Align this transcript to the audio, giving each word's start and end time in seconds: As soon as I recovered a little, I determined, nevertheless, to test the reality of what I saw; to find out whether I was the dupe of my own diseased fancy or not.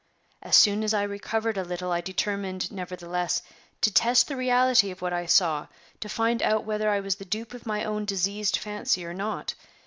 As 0.41 0.55
soon 0.55 0.83
as 0.83 0.95
I 0.95 1.03
recovered 1.03 1.59
a 1.59 1.63
little, 1.63 1.91
I 1.91 2.01
determined, 2.01 2.71
nevertheless, 2.71 3.43
to 3.81 3.93
test 3.93 4.27
the 4.27 4.35
reality 4.35 4.89
of 4.89 4.99
what 5.03 5.13
I 5.13 5.27
saw; 5.27 5.67
to 5.99 6.09
find 6.09 6.41
out 6.41 6.63
whether 6.65 6.89
I 6.89 6.99
was 6.99 7.17
the 7.17 7.23
dupe 7.25 7.53
of 7.53 7.67
my 7.67 7.83
own 7.85 8.05
diseased 8.05 8.57
fancy 8.57 9.05
or 9.05 9.13
not. 9.13 9.53